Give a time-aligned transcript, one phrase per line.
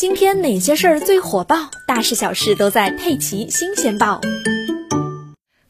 [0.00, 1.68] 今天哪些事儿最火爆？
[1.86, 4.18] 大事小事都在《佩奇新鲜报》。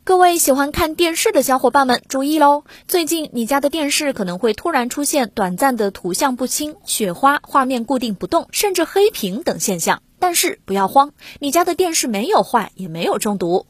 [0.04, 2.62] 各位喜欢看电视的小伙伴们注意喽！
[2.86, 10.00] 最近你家的电视可能会突然出现短暂的图像不清、雪花、画面固定不动，甚至黑屏等现象。
[10.20, 11.10] 但是不要慌，
[11.40, 13.66] 你家的电视没有坏，也没有中毒。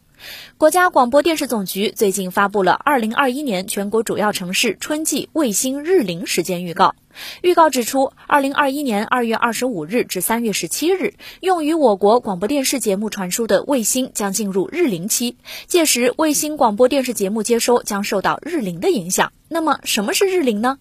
[0.59, 6.95] 国家广播电视总局最近发布了二零二一年全国主要城市春季卫星日临时间预告。
[7.43, 15.37] 预告指出，二零二一年二月二十五日至三月十七日，用于我国广播电视节目传输的卫星将进入日临期，
[15.67, 19.33] 届时卫星广播电视节目接收将受到日临的影响。
[19.49, 20.79] 那么，什么是日临呢？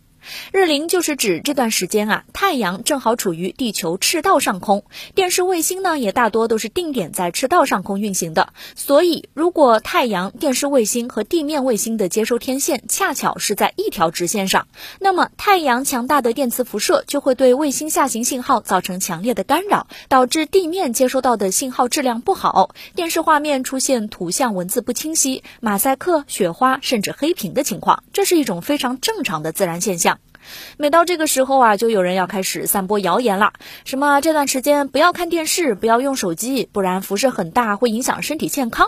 [0.51, 4.83] 日凌就是指这段时间啊，太阳正好处于地球赤道上空，
[5.15, 8.53] 电视卫星呢也大多都是定点在赤道上空运行的。
[8.75, 14.67] 所以，如果太阳、电视卫星和地面卫星的接收天线恰巧是在一条直线上，
[14.99, 28.03] 那么太阳强大的电磁辐射就会对卫星下行信号造成强烈的干扰，导致地面接收到的信号质量不好，电视画面出现图像文字不清晰、马赛克、雪花甚至黑屏的情况。
[28.13, 30.18] 这是一种非常正常的自然现象。
[30.77, 33.53] 每到这个时候啊，就有人要开始散播谣言了，
[33.85, 38.87] 什么这段时间不要看电视，不要用手机，不然辐射很大，会影响身体健康。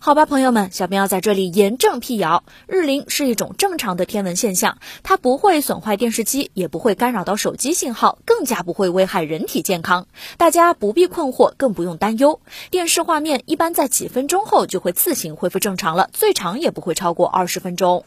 [0.00, 10.08] 好吧，朋友们，小编要在这里严正辟谣，日临是一种正常的天文现象，它不会损坏电视机，也不会干扰到手机信号，更加不会危害人体健康。
[10.36, 12.40] 大家不必困惑，更不用担忧。
[12.72, 18.04] 电视画面一般在几分钟后就会自行恢复正常了，最长也不会超过二十分钟。